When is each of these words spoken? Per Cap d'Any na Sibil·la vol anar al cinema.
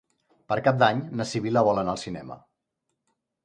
Per 0.53 0.57
Cap 0.67 0.79
d'Any 0.83 1.03
na 1.21 1.29
Sibil·la 1.33 1.65
vol 1.69 1.85
anar 1.85 1.95
al 1.97 2.03
cinema. 2.07 2.41